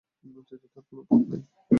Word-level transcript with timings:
তৃতীয়ত 0.23 0.63
আর 0.77 0.83
কোন 0.89 0.97
পথ 1.09 1.21
নাই। 1.31 1.41